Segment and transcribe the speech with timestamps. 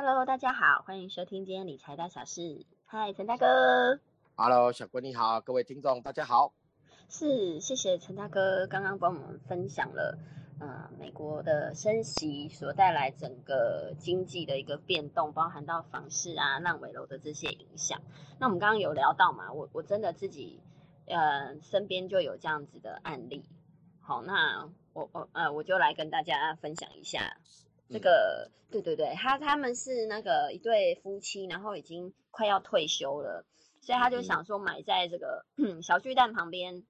[0.00, 2.64] Hello，大家好，欢迎收听今天理财大小事。
[2.86, 3.98] 嗨，陈大哥。
[4.36, 6.52] Hello，小郭你好，各位听众大家好。
[7.08, 10.16] 是，谢谢陈大哥刚刚帮我们分享了，
[10.60, 18.00] 呃，美国的升息所带来整个经济的一个变动，包含到房市啊、烂尾楼的这些影响。
[18.38, 20.60] 那我们刚刚有聊到嘛，我我真的自己，
[21.08, 23.42] 呃，身边就有这样子的案例。
[24.00, 27.36] 好，那我我呃，我就来跟大家分享一下。
[27.90, 33.44] 这个，对对对，他他们是那个一对夫妻，然后已经快要退休了，
[33.80, 35.46] 所以他就想说买在这个
[35.82, 36.84] 小巨蛋旁边。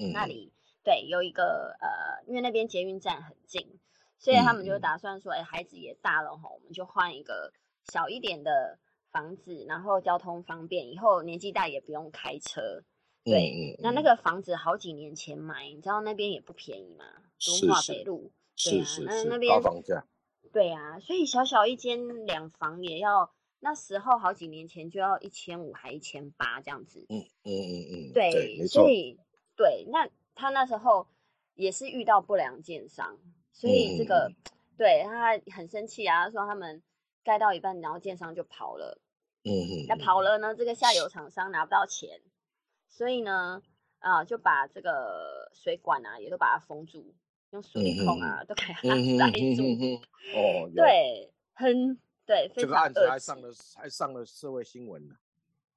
[0.00, 0.52] 嗯那里
[0.84, 3.80] 对有一个呃，因为那边捷运站很近，
[4.16, 7.52] 所以他们就打算说，哎、孩子也大了哈，我们就换一个
[7.92, 8.78] 小一点的
[9.10, 12.84] 房子，然后交通方便，以后年纪大也不用开车。
[13.24, 17.04] 对，那那个房子好几年前买，你知道那边也不便宜嘛，
[17.44, 18.30] 敦化是是北路。
[18.64, 20.04] 对啊是是是那那边高房价，
[20.52, 27.06] 对啊，所以小小一间两房也要，那时候好几年前就要一千五还一千八这样子。
[27.08, 27.18] 嗯。
[27.44, 29.18] 嗯嗯嗯，对，所，以
[29.56, 31.06] 对，那他那时候
[31.54, 33.18] 也是遇到不良建商，
[33.52, 34.36] 所以这个、嗯。
[34.76, 36.82] 对他很生气啊，他说他们
[37.24, 39.00] 盖到一半，然后建商就跑了，
[39.42, 42.20] 嗯嗯，那跑了呢，这个下游厂商拿不到钱，
[42.88, 43.60] 所以呢，
[43.98, 47.12] 啊、就把这个水管啊也都把它封住，
[47.50, 49.62] 用水桶啊、都给它 嗯嗯塞嗯住，
[50.36, 55.14] 哦，对，很对，非这个案子还上了还上了社会新闻呢，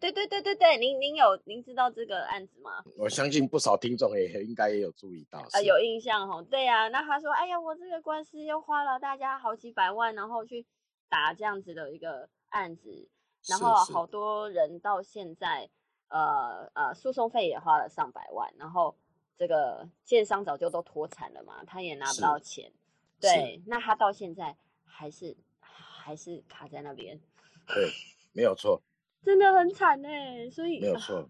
[0.00, 2.82] 对对对对对，您您有您知道这个案子吗？
[2.96, 5.78] 我相信不少听众也应该也有注意到，啊、是有。
[5.78, 10.66] 印象哦，对呀、那他说，哎呀，我这个官司又花了大家好几百万，然后去
[11.08, 13.08] 打这样子的一个案子，
[13.48, 15.68] 然后好多人到现在，
[16.08, 18.96] 呃呃，诉讼费也花了上百万，然后
[19.36, 22.72] 这个建商早就都脱产了嘛，他也拿不到钱，
[23.20, 27.18] 对，那他到现在还是还是卡在那边，
[27.66, 27.90] 对，
[28.32, 28.80] 没有错，
[29.24, 30.08] 真的很惨呢，
[30.50, 31.28] 所以没有错，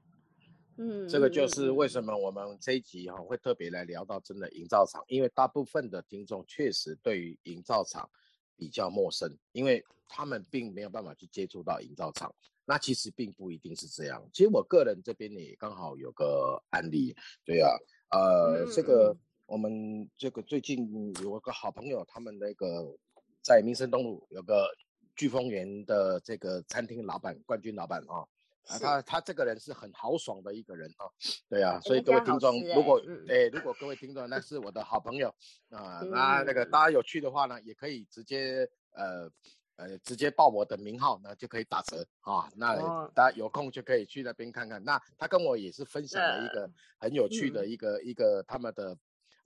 [0.76, 8.08] 嗯，这个嗯就是为嗯什么我们这一集哈、会特别来聊到真的营造厂，因为大部分的听众确实对于营造厂
[8.56, 12.34] 比较陌生，因为他们并没有办法去接触到营造厂。
[12.64, 14.24] 那其实并不一定是这样。
[14.32, 17.12] 其实我个人这边也刚好有个案例，
[17.44, 17.76] 对啊，
[18.12, 19.12] 呃，这嗯个。
[19.12, 22.96] 嗯我们这个最近有个好朋友，他们那个
[23.42, 24.66] 在民生东路有个
[25.14, 28.24] 飓风园的这个餐厅老板，冠军老板啊。
[28.68, 31.04] 啊，他他这个人是很豪爽的一个人啊，
[31.50, 35.28] 对啊，所以各位听众，如果哎、如果各位听众那是我的好朋友
[35.68, 36.64] 啊，那那个。
[36.64, 39.28] 嗯大家有去的话呢，也可以直接呃
[39.76, 42.50] 呃直接报我的名号呢，就可以打折啊。
[42.56, 44.82] 那哦大家有空就可以去那边看看。
[44.84, 48.96] 那他跟我也是分享了一个很有趣的嗯一个、一个他们的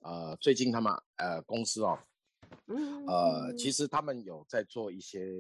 [0.01, 1.99] 呃最近他们呃公司哦，
[2.67, 5.31] 嗯呃，其实他们有在做一些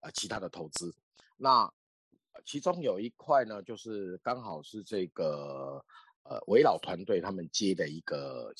[0.00, 0.94] 呃其他的投资，
[1.36, 1.64] 那
[2.32, 5.84] 呃其中有一块呢，就是刚好是这个
[6.22, 8.52] 呃维老团队他们接的一个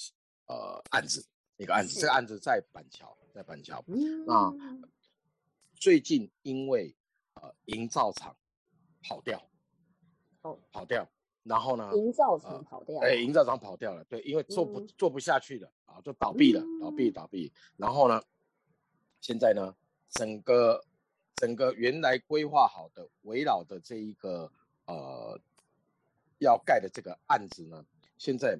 [0.46, 1.24] 呃案子，
[1.58, 3.82] 一个案子，这个案子在板桥，在板桥。
[3.88, 4.52] 嗯那
[5.76, 6.94] 最近因为
[7.34, 8.36] 呃营造厂
[9.02, 9.40] 跑掉，
[10.42, 11.06] 哦，跑掉，
[11.42, 14.88] 然后呢，营造呃厂跑掉，哎，营造厂跑掉了，对，因为做不、嗯。
[14.98, 17.12] 做不下去了啊，就倒闭了，倒闭嗯。
[17.12, 17.52] 倒闭。
[17.76, 18.22] 然后呢，
[19.20, 19.76] 现在呢，
[20.10, 20.82] 整个
[21.36, 24.50] 整个原来规划好的围绕的这一个
[24.86, 25.38] 呃
[26.38, 27.84] 要盖的这个案子呢，
[28.18, 28.58] 现在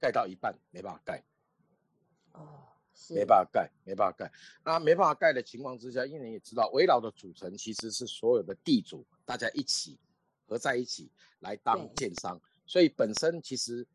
[0.00, 1.22] 盖到一半没办法盖，
[2.32, 2.65] 哦，是
[3.10, 4.32] 没办法盖，没办法盖。
[4.64, 9.98] 那没办法盖的情况之下，因为你也知道，围绕的组成其实是所有的地主大家一起
[10.46, 13.86] 合在一起来当对建商，所以本身其实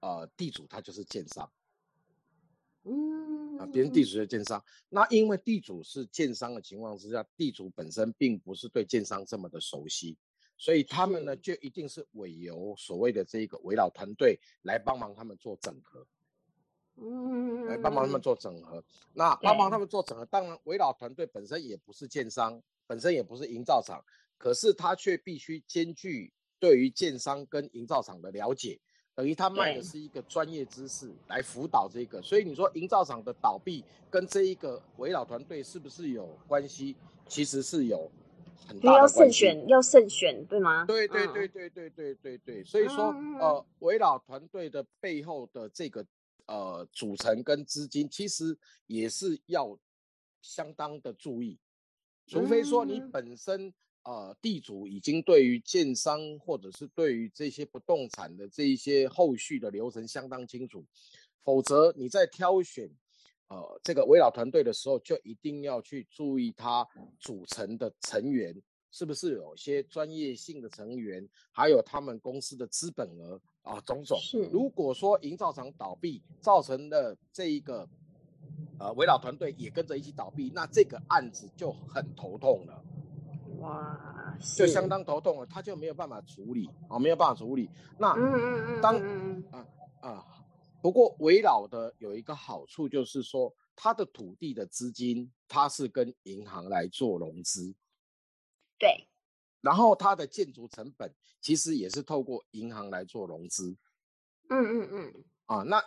[0.00, 1.50] 呃地主他就是建商
[2.84, 4.62] 嗯啊，别人地主是建商。
[4.88, 10.16] 那因为地主是建商的情况之下，地主本身并不是对建商这么的熟悉，
[10.56, 16.06] 所以他们呢就一定是委由所谓的这个围绕团队来帮忙他们做整合。
[17.00, 18.82] 嗯来帮忙他们做整合。
[19.12, 24.02] 那帮忙他们做整合，当然围绕团队本身也不是建商，本身也不是营造厂，
[24.36, 28.78] 可是他却必须兼具对于建商跟营造厂的了解，
[29.14, 32.22] 等于他卖的是一个专业知识来辅导这个。
[32.22, 36.96] 所以你说营造厂的倒闭跟这一个围绕团队是不是有关系？
[37.26, 38.10] 其实是有
[38.66, 39.30] 很就要慎。
[39.30, 40.86] 选，要慎选，对吗？
[40.86, 46.02] 对对嗯对对对对对对，所以说嗯呃，围绕团队的背后的这个
[46.48, 49.78] 呃组成跟资金，其实也是要
[50.42, 51.58] 相当的注意，
[52.26, 53.10] 除非说你嗯。
[53.12, 53.72] 本身
[54.02, 60.84] 呃地主已经对于建商或者是对于这些不动产的这一些后续的流程相当清楚，
[61.44, 62.90] 否则你在挑选
[63.48, 66.86] 呃这个围绕团队的时候，就一定要去注意它
[67.18, 68.54] 组成的成员
[68.90, 74.18] 是不是有些专业性的成员，还有他们公司的资本额啊种种。
[74.18, 77.86] 是，如果说营造厂倒闭造成的这一个
[78.78, 82.82] 呃围绕团队也跟着一起倒闭，那这个案子就很头痛了。
[83.58, 87.68] 哇，就相当头痛了，他就没有办法处理啊，没有办法处理。
[87.98, 88.14] 那
[88.80, 88.96] 当
[89.50, 89.66] 啊
[90.00, 90.24] 啊，
[90.80, 97.74] 不过围绕的有一个好处就是说，他的土地的资金他是跟银行来做融资，
[98.78, 99.08] 对，
[99.60, 103.76] 然后它的建筑成本其实也是透过银行来做融资
[104.48, 105.62] 嗯嗯嗯，啊。
[105.62, 105.82] 那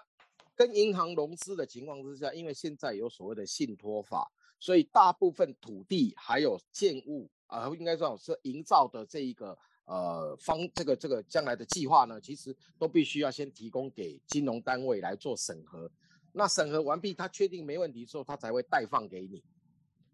[0.56, 15.92] 跟银行融资的情况之下，因为现在有所谓的信托法，所以大部分土地还有建物啊，应该说是营造的这一个呃方这个这个将来的计划呢，其实都必须要先提供给金融单位来做审核。
[16.34, 19.44] 那审核完毕，他确定没问题之后，他才会贷放给你。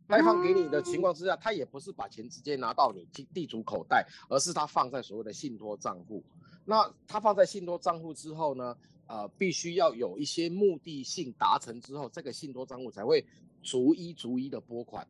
[0.07, 6.23] 贷放给你的情况之下，他也不是把钱直接拿到你地地主口袋，而是他放在所谓的信托账户。
[6.65, 8.75] 那他放在信托账户之后呢，
[9.07, 13.25] 呃，必须要有一些目的性达成之后，这个信托账户才会
[13.61, 15.07] 逐一逐一的拨款。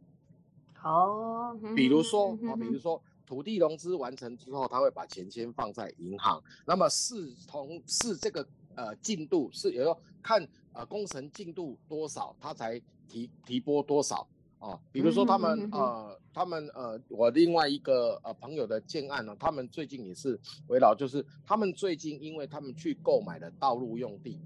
[0.83, 14.27] 哦，比如说比如说土地融资完成之后，他会把钱先放在银行，那么视同是这个呃进度是也要看呃工程进度多少，他才提提拨多少
[14.59, 14.79] 啊。
[14.91, 24.39] 比如说他们呃他们呃我另外一个呃朋友的建案呢，他们最近也是围绕就是他们最近因为他们去购买了道路用地，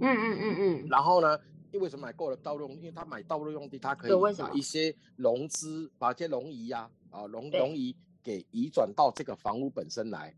[0.00, 1.38] 嗯嗯嗯嗯，然后呢，
[1.72, 2.76] 因为什么买够了道路用？
[2.76, 10.34] 因为他买道路用地，他可以把一些融资，把一些融移呀、啊，融对融移给移转到这个房屋本身来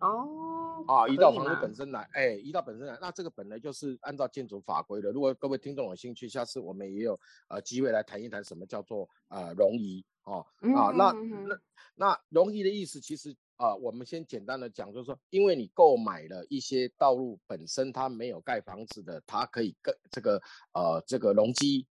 [0.00, 5.10] 哦，啊，移到房屋本身来，哎，移到本身来，那这个本来就是按照建筑法规的。
[5.10, 7.18] 如果各位听众有兴趣，下次我们也有
[7.48, 10.46] 呃机会来谈一谈什么叫做呃容移哦
[10.76, 11.60] 啊，那那
[11.94, 20.40] 那容移的意思其实啊、我们先简单的讲，就是说，因为你购买了一些道路本身它没有盖房子的，它可以跟这个
[20.74, 21.84] 呃这个容积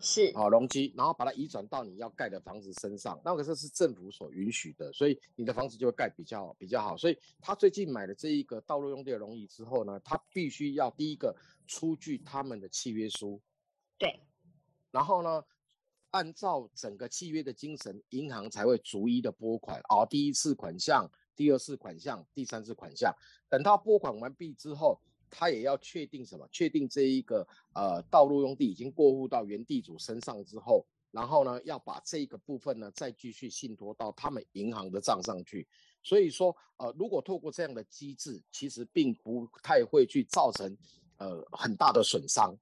[0.00, 6.96] 是，啊容积，然后把它移转到你要盖的房子身上，那个这是政府所允许的，所以你的房子就会盖比较比较好。
[6.96, 11.36] 所以他最近买了这一个道路用地的容易之后呢，他必须要第一个
[11.66, 13.40] 出具他们的契约书，
[13.98, 14.20] 对，
[14.92, 15.44] 然后呢，
[16.10, 23.12] 按照整个契约的精神，银行才会逐一的拨款啊、第一次款项、第二次款项、第三次款项，
[23.48, 26.48] 等到拨款完毕之后，他也要确定什么？
[26.50, 35.66] 确定这一个呃道路用地已经过户到原地主身上之后，然后呢，要把这个部分呢再继续信托到他们银行的账上去。
[36.02, 40.76] 所以说，呃，如果透过这样的机制，其实并不太会去造成
[41.18, 42.56] 呃很大的损伤。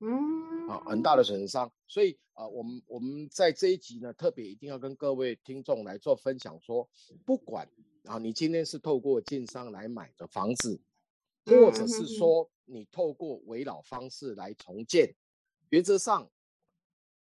[0.00, 1.70] 嗯，啊，很大的损伤。
[1.86, 6.86] 所以啊、呃我们我们在这一集呢，特别一定要跟各位听众来做分享说，
[7.24, 7.66] 不管
[8.04, 10.78] 啊，你今天是透过建商来买的房子，
[11.44, 15.14] 或者是说你透过围绕方式来重建，
[15.68, 16.30] 原则上，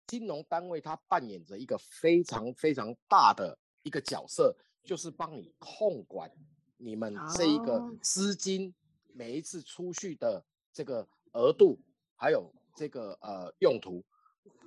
[0.07, 6.29] 金融单位它扮演着一个非常非常大的一个角色，就是帮你控管
[6.77, 7.97] 你们这一个哦。
[8.01, 8.73] 资金
[9.13, 10.43] 每一次出去的
[10.73, 11.79] 这个额度，
[12.15, 14.03] 还有这个呃用途，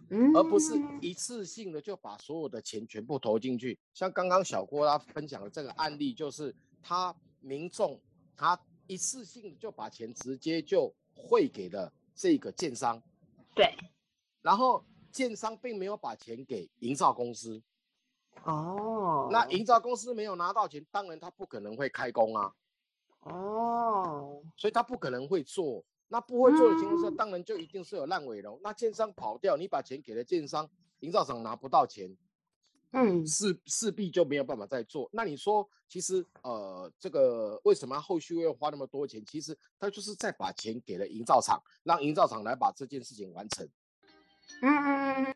[0.08, 3.78] 嗯，而不是一次性的就把所有的钱全部投进去。
[3.92, 8.00] 像刚刚小郭他分享的这个案例，就是他民众
[8.36, 8.58] 他
[8.92, 13.02] 一次性地就把钱直接就汇给了这个建商，
[13.54, 13.74] 对，
[14.42, 17.62] 然后建商并没有把钱给营造公司，
[18.44, 22.54] 哦，那营造公司没有拿到钱，当然他不可能会开工啊，
[23.20, 25.82] 哦，所以他不可能会做。
[26.08, 28.60] 那不会做的情况下，嗯当然就一定是有烂尾楼。
[28.62, 30.68] 那建商跑掉，你把钱给了建商，
[31.00, 32.14] 营造厂拿不到钱，
[32.92, 35.08] 嗯，势势必就没有办法再做。
[35.12, 39.24] 那你说，其实呃，这个为什么后续会花那么多钱？
[39.26, 43.66] 其实他就是在把钱给了营造厂，让营造厂来把这件事情完成。
[44.60, 45.34] 嗯嗯嗯嗯，